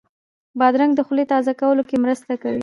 [0.59, 2.59] بادرنګ د خولې تازه کولو کې مرسته کوي.